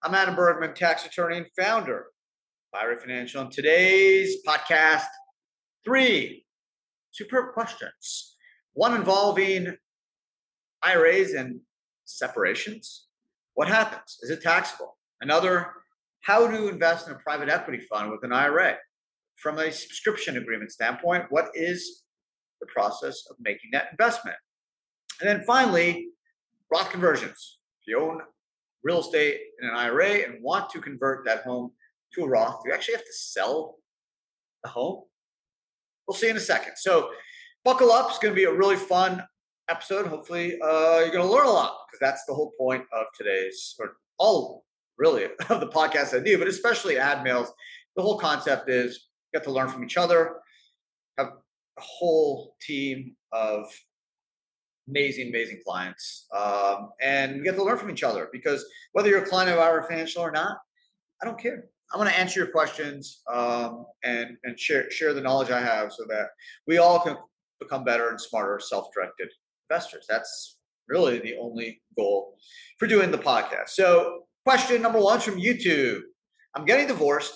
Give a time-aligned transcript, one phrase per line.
[0.00, 2.06] I'm Adam Bergman, tax attorney and founder
[2.72, 3.42] of Financial.
[3.42, 5.08] And today's podcast,
[5.84, 6.46] three
[7.10, 8.36] superb questions.
[8.74, 9.76] One involving
[10.84, 11.58] IRAs and
[12.04, 13.08] separations.
[13.54, 14.18] What happens?
[14.22, 14.96] Is it taxable?
[15.20, 15.72] Another,
[16.20, 18.76] how to invest in a private equity fund with an IRA.
[19.42, 22.04] From a subscription agreement standpoint, what is
[22.60, 24.36] the process of making that investment?
[25.20, 26.10] And then finally,
[26.72, 27.58] Roth conversions.
[27.82, 28.20] If you own
[28.84, 31.72] real estate in an IRA and want to convert that home
[32.14, 33.76] to a Roth, you actually have to sell
[34.62, 35.04] the home.
[36.06, 36.72] We'll see in a second.
[36.76, 37.10] So,
[37.64, 38.08] buckle up.
[38.08, 39.22] It's going to be a really fun
[39.68, 40.06] episode.
[40.06, 43.74] Hopefully, uh, you're going to learn a lot because that's the whole point of today's,
[43.78, 44.64] or all
[44.96, 47.52] really of the podcast I do, but especially ad mails.
[47.96, 50.36] The whole concept is you get to learn from each other,
[51.18, 53.66] have a whole team of
[54.88, 58.28] amazing, amazing clients, um, and we get to learn from each other.
[58.32, 60.58] Because whether you're a client of our Financial or not,
[61.22, 61.64] I don't care.
[61.92, 65.92] I'm going to answer your questions um, and and share share the knowledge I have,
[65.92, 66.28] so that
[66.66, 67.16] we all can
[67.60, 69.28] become better and smarter, self-directed
[69.68, 70.06] investors.
[70.08, 70.58] That's
[70.88, 72.36] really the only goal
[72.78, 73.70] for doing the podcast.
[73.70, 76.00] So, question number one from YouTube:
[76.54, 77.34] I'm getting divorced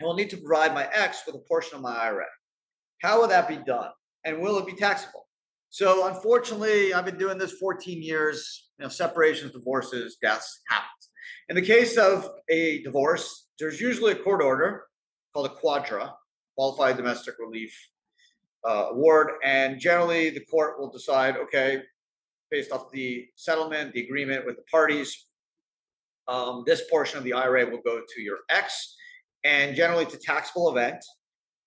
[0.00, 2.26] and will need to provide my ex with a portion of my IRA.
[3.02, 3.90] How will that be done?
[4.24, 5.27] And will it be taxable?
[5.70, 8.70] So unfortunately, I've been doing this 14 years.
[8.78, 10.88] You know, separations, divorces, deaths happen.
[11.48, 14.84] In the case of a divorce, there's usually a court order
[15.32, 16.12] called a QDRO,
[16.56, 17.74] Qualified Domestic Relief
[18.68, 21.82] uh, Award, and generally the court will decide, okay,
[22.50, 25.26] based off the settlement, the agreement with the parties,
[26.28, 28.94] um, this portion of the IRA will go to your ex,
[29.44, 31.02] and generally it's a taxable event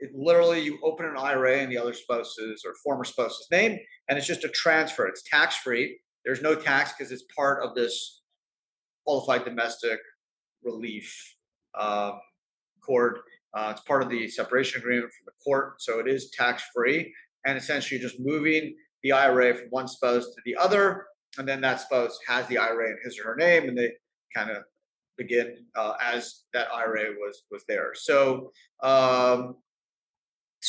[0.00, 3.78] it literally you open an IRA in the other spouse's or former spouse's name,
[4.08, 5.06] and it's just a transfer.
[5.06, 5.98] It's tax free.
[6.24, 8.22] There's no tax because it's part of this
[9.04, 9.98] qualified domestic
[10.62, 11.36] relief
[11.78, 12.20] um,
[12.84, 13.20] court.
[13.54, 17.12] Uh, it's part of the separation agreement from the court, so it is tax free.
[17.46, 21.06] And essentially, just moving the IRA from one spouse to the other,
[21.38, 23.92] and then that spouse has the IRA in his or her name, and they
[24.34, 24.64] kind of
[25.16, 27.92] begin uh, as that IRA was was there.
[27.94, 29.56] So um,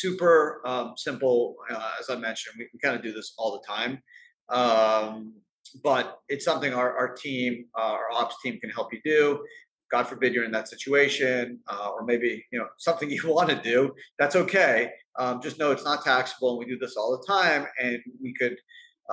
[0.00, 1.56] super um, simple.
[1.70, 4.02] Uh, as I mentioned, we, we kind of do this all the time.
[4.48, 5.34] Um,
[5.82, 9.44] but it's something our, our team, uh, our ops team can help you do.
[9.90, 13.60] God forbid you're in that situation, uh, or maybe you know something you want to
[13.62, 13.92] do.
[14.18, 14.90] That's okay.
[15.18, 18.34] Um, just know it's not taxable, and we do this all the time, and we
[18.34, 18.56] could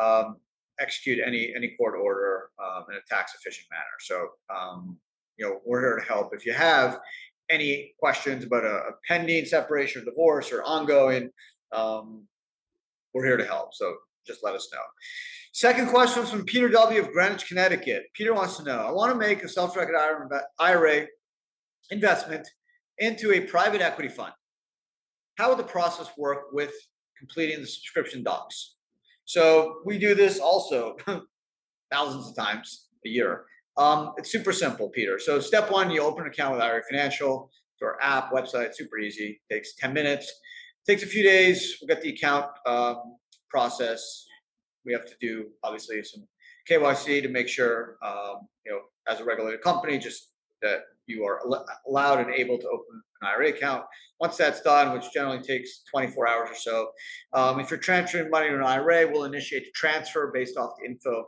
[0.01, 0.38] um,
[0.79, 3.84] execute any any court order um, in a tax efficient manner.
[4.01, 4.97] So um,
[5.38, 6.31] you know we're here to help.
[6.34, 7.00] If you have
[7.50, 11.29] any questions about a, a pending separation or divorce or ongoing,
[11.72, 12.25] um,
[13.13, 13.73] we're here to help.
[13.73, 13.95] So
[14.25, 14.79] just let us know.
[15.53, 17.00] Second question is from Peter W.
[17.00, 18.03] of Greenwich, Connecticut.
[18.13, 19.95] Peter wants to know I want to make a self directed
[20.59, 21.07] IRA
[21.91, 22.47] investment
[22.97, 24.33] into a private equity fund.
[25.38, 26.73] How would the process work with
[27.17, 28.75] completing the subscription docs?
[29.25, 30.97] So we do this also
[31.91, 33.45] thousands of times a year.
[33.78, 35.19] Um, it's super simple, Peter.
[35.19, 38.97] So step one, you open an account with IRA Financial through our app, website, super
[38.97, 39.41] easy.
[39.52, 40.31] Takes 10 minutes.
[40.88, 41.78] Takes a few days.
[41.81, 43.18] We'll get the account um,
[43.50, 44.25] process.
[44.86, 46.25] We have to do obviously some
[46.69, 50.31] KYC to make sure, um, you know, as a regulated company, just
[50.62, 51.42] that you are
[51.88, 53.84] allowed and able to open an IRA account.
[54.19, 56.90] Once that's done, which generally takes 24 hours or so,
[57.33, 60.89] um, if you're transferring money to an IRA, we'll initiate the transfer based off the
[60.89, 61.25] info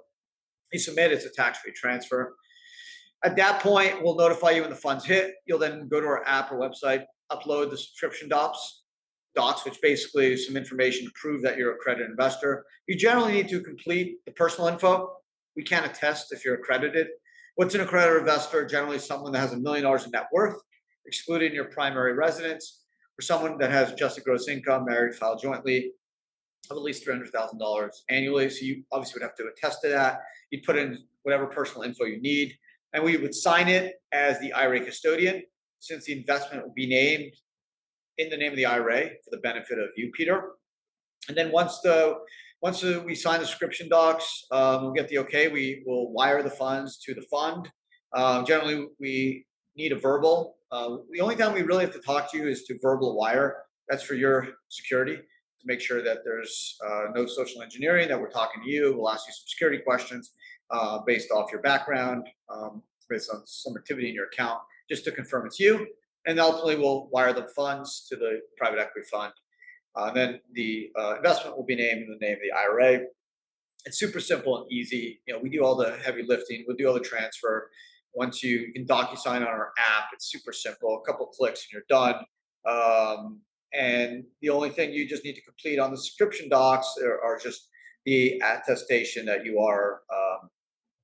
[0.73, 2.35] you submit, it's a tax-free transfer.
[3.23, 5.35] At that point, we'll notify you when the funds hit.
[5.45, 8.83] You'll then go to our app or website, upload the subscription docs,
[9.35, 12.65] docs, which basically is some information to prove that you're accredited investor.
[12.87, 15.13] You generally need to complete the personal info.
[15.55, 17.07] We can't attest if you're accredited.
[17.55, 18.65] What's an accredited investor?
[18.65, 20.59] Generally, someone that has a million dollars in net worth,
[21.05, 22.83] excluding your primary residence,
[23.19, 25.91] or someone that has adjusted gross income, married, filed jointly,
[26.69, 28.49] of at least $300,000 annually.
[28.49, 30.21] So you obviously would have to attest to that.
[30.51, 32.53] You'd put in whatever personal info you need,
[32.93, 35.43] and we would sign it as the IRA custodian
[35.79, 37.33] since the investment will be named
[38.17, 40.51] in the name of the IRA for the benefit of you, Peter.
[41.27, 42.15] And then once the
[42.61, 45.47] once we sign the subscription docs, um, we'll get the okay.
[45.47, 47.69] We will wire the funds to the fund.
[48.15, 52.31] Um, generally, we need a verbal, uh, the only time we really have to talk
[52.31, 53.63] to you is to verbal wire.
[53.87, 55.19] That's for your security
[55.59, 58.95] to make sure that there's uh, no social engineering, that we're talking to you.
[58.97, 60.31] We'll ask you some security questions
[60.69, 64.59] uh, based off your background, um, based on some activity in your account,
[64.89, 65.87] just to confirm it's you.
[66.25, 69.33] And ultimately, we'll wire the funds to the private equity fund.
[69.95, 73.01] Uh, then the uh, investment will be named in the name of the IRA.
[73.85, 75.21] It's super simple and easy.
[75.25, 76.65] You know, we do all the heavy lifting.
[76.67, 77.71] We'll do all the transfer.
[78.13, 81.01] Once you, can DocuSign on our app, it's super simple.
[81.01, 82.15] A couple clicks and you're done.
[82.67, 83.41] Um,
[83.73, 87.37] and the only thing you just need to complete on the subscription docs are, are
[87.37, 87.69] just
[88.05, 90.49] the attestation that you are um,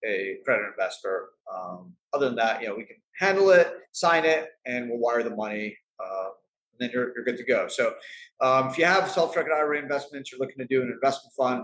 [0.04, 1.30] accredited investor.
[1.54, 5.24] Um, other than that, you know, we can handle it, sign it, and we'll wire
[5.24, 5.76] the money.
[6.00, 6.30] Uh,
[6.72, 7.68] and then you're, you're good to go.
[7.68, 7.94] So,
[8.42, 11.64] um, if you have self-directed IRA investments, you're looking to do an investment fund,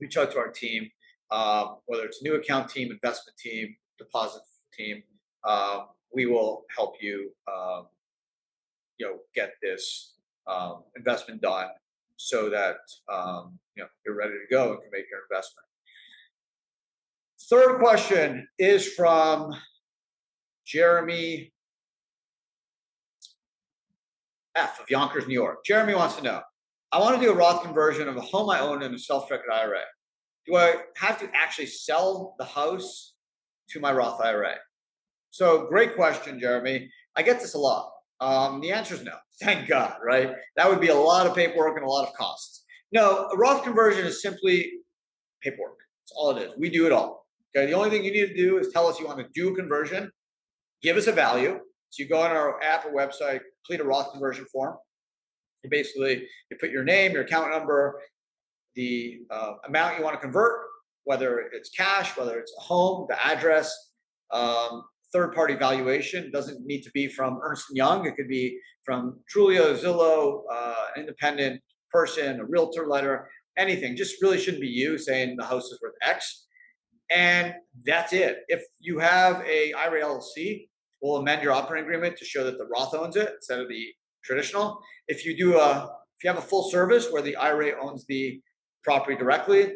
[0.00, 0.88] reach out to our team,
[1.30, 4.42] um, whether it's new account team, investment team, deposit
[4.76, 5.02] team.
[5.44, 5.84] Uh,
[6.14, 7.86] we will help you, um,
[9.34, 10.14] get this
[10.46, 11.68] um, investment done
[12.16, 12.76] so that
[13.12, 15.66] um, you know you're ready to go and can make your investment.
[17.48, 19.54] Third question is from
[20.66, 21.52] Jeremy
[24.54, 25.64] F of Yonkers, New York.
[25.64, 26.42] Jeremy wants to know
[26.92, 29.28] I want to do a Roth conversion of a home I own in a self
[29.28, 29.82] directed IRA.
[30.46, 33.14] Do I have to actually sell the house
[33.70, 34.54] to my Roth IRA?
[35.30, 36.90] So, great question, Jeremy.
[37.16, 37.90] I get this a lot.
[38.20, 39.14] Um, the answer is no.
[39.42, 40.32] Thank God, right?
[40.56, 42.64] That would be a lot of paperwork and a lot of costs.
[42.92, 44.72] No, a Roth conversion is simply
[45.42, 45.78] paperwork.
[46.02, 46.52] That's all it is.
[46.58, 47.26] We do it all.
[47.56, 47.66] Okay.
[47.66, 49.56] The only thing you need to do is tell us you want to do a
[49.56, 50.10] conversion,
[50.82, 51.58] give us a value.
[51.90, 54.76] So you go on our app or website, complete a Roth conversion form.
[55.64, 58.00] You basically you put your name, your account number,
[58.76, 60.60] the uh, amount you want to convert,
[61.04, 63.74] whether it's cash, whether it's a home, the address,
[64.30, 66.24] um, third party valuation.
[66.24, 68.06] It doesn't need to be from Ernst Young.
[68.06, 71.60] It could be from Trulia, Zillow, uh, independent
[71.90, 73.96] person, a realtor letter, anything.
[73.96, 76.46] Just really shouldn't be you saying the house is worth X.
[77.10, 77.54] And
[77.84, 78.38] that's it.
[78.48, 80.68] If you have a IRA LLC,
[81.02, 83.86] we'll amend your operating agreement to show that the Roth owns it instead of the
[84.24, 84.80] traditional.
[85.08, 88.40] If you do a, if you have a full service where the IRA owns the
[88.84, 89.72] property directly,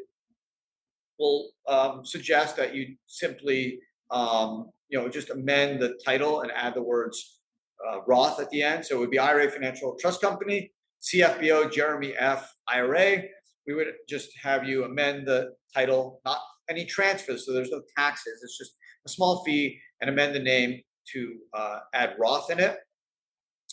[1.19, 6.75] we'll um, suggest that you simply um, you know, just amend the title and add
[6.75, 7.41] the words
[7.87, 8.85] uh, Roth at the end.
[8.85, 10.71] So it would be IRA Financial Trust Company,
[11.03, 12.53] CFBO Jeremy F.
[12.69, 13.23] IRA.
[13.67, 16.39] We would just have you amend the title, not
[16.69, 17.47] any transfers.
[17.47, 18.41] So there's no taxes.
[18.43, 18.77] It's just
[19.07, 20.81] a small fee and amend the name
[21.13, 22.79] to uh, add Roth in it.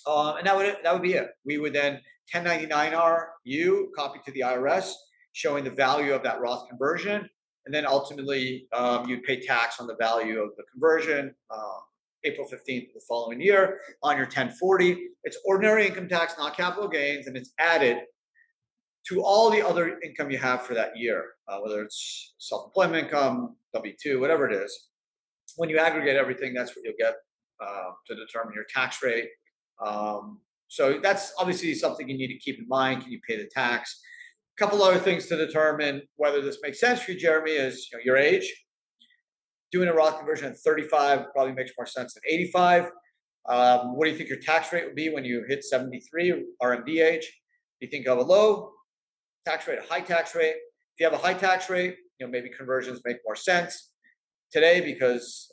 [0.05, 1.29] Uh, and that would that would be it.
[1.45, 2.01] We would then
[2.33, 4.93] 1099R you copy to the IRS
[5.33, 7.29] showing the value of that Roth conversion
[7.65, 11.79] and then ultimately um, you'd pay tax on the value of the conversion uh,
[12.23, 15.07] April 15th of the following year on your 1040.
[15.23, 17.99] It's ordinary income tax, not capital gains, and it's added
[19.07, 23.55] to all the other income you have for that year, uh, whether it's self-employment income,
[23.73, 24.89] W-2, whatever it is.
[25.57, 27.15] When you aggregate everything, that's what you'll get
[27.59, 29.29] uh, to determine your tax rate.
[29.83, 33.01] Um, so that's obviously something you need to keep in mind.
[33.01, 34.01] Can you pay the tax?
[34.61, 38.03] Couple other things to determine whether this makes sense for you, Jeremy, is you know,
[38.05, 38.47] your age.
[39.71, 42.91] Doing a Roth conversion at 35 probably makes more sense than 85.
[43.49, 46.89] Um, what do you think your tax rate would be when you hit 73 RMD
[47.03, 47.23] age?
[47.23, 48.73] Do you think of a low
[49.47, 50.53] tax rate, a high tax rate?
[50.53, 53.89] If you have a high tax rate, you know maybe conversions make more sense
[54.51, 55.51] today because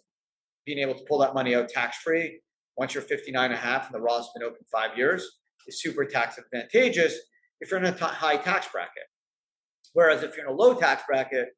[0.67, 2.41] being able to pull that money out tax free
[2.77, 5.27] once you're 59 and a half and the Roth's been open five years
[5.67, 7.19] is super tax advantageous
[7.61, 9.05] if you're in a t- high tax bracket.
[9.93, 11.49] Whereas if you're in a low tax bracket,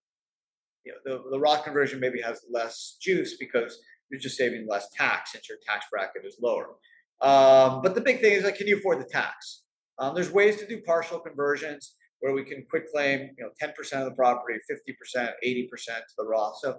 [0.85, 3.78] you know, the, the Roth conversion maybe has less juice because
[4.11, 6.76] you're just saving less tax since your tax bracket is lower.
[7.21, 9.62] Um, but the big thing is like, can you afford the tax?
[9.99, 14.04] Um, there's ways to do partial conversions where we can quitclaim, you know, 10% of
[14.07, 16.54] the property, 50%, 80% to the Roth.
[16.62, 16.78] So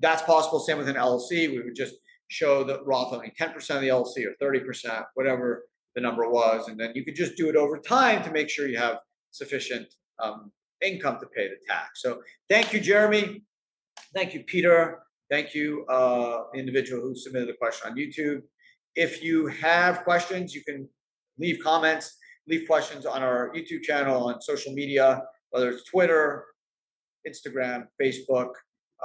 [0.00, 0.60] that's possible.
[0.60, 1.50] Same with an LLC.
[1.50, 1.94] We would just
[2.28, 5.64] show the Roth owning 10% of the LLC or 30%, whatever
[5.98, 6.68] the number was.
[6.68, 8.98] And then you could just do it over time to make sure you have
[9.32, 9.86] sufficient
[10.22, 12.02] um, income to pay the tax.
[12.02, 13.42] So thank you, Jeremy.
[14.14, 15.00] Thank you, Peter.
[15.28, 18.42] Thank you, uh, the individual who submitted the question on YouTube.
[18.94, 20.88] If you have questions, you can
[21.36, 26.44] leave comments, leave questions on our YouTube channel, on social media, whether it's Twitter,
[27.28, 28.52] Instagram, Facebook.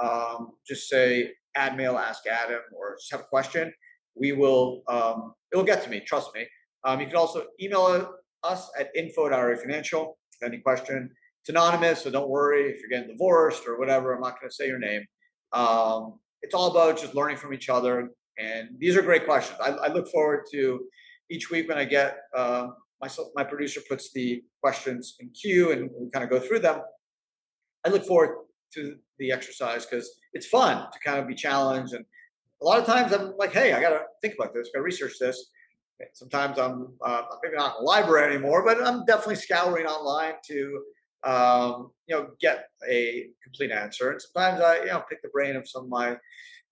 [0.00, 3.72] Um, just say add mail, ask Adam, or just have a question.
[4.14, 6.46] We will, um, it'll get to me, trust me.
[6.84, 10.18] Um, you can also email us at info Financial.
[10.42, 11.10] Any question?
[11.40, 14.14] It's anonymous, so don't worry if you're getting divorced or whatever.
[14.14, 15.04] I'm not going to say your name.
[15.52, 19.58] Um, it's all about just learning from each other, And these are great questions.
[19.60, 20.84] I, I look forward to
[21.30, 22.68] each week when I get uh,
[23.00, 26.80] myself, my producer puts the questions in queue and we kind of go through them.
[27.84, 28.36] I look forward
[28.74, 31.94] to the exercise because it's fun to kind of be challenged.
[31.94, 32.04] And
[32.60, 34.82] a lot of times I'm like, hey, I got to think about this, got to
[34.82, 35.50] research this.
[36.12, 40.82] Sometimes I'm uh, maybe not in the library anymore, but I'm definitely scouring online to
[41.24, 44.10] um, you know get a complete answer.
[44.10, 46.16] And sometimes I you know pick the brain of some of my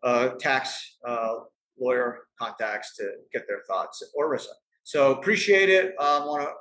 [0.03, 1.35] uh, tax uh,
[1.79, 4.47] lawyer contacts to get their thoughts or ERISA.
[4.85, 5.95] So appreciate it.
[6.01, 6.53] I um, want to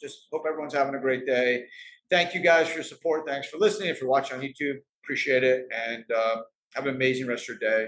[0.00, 1.64] just hope everyone's having a great day.
[2.10, 3.26] Thank you guys for your support.
[3.26, 3.88] Thanks for listening.
[3.88, 5.66] If you're watching on YouTube, appreciate it.
[5.86, 6.36] And uh,
[6.74, 7.86] have an amazing rest of your day.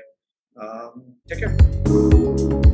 [0.61, 2.66] Um, take care.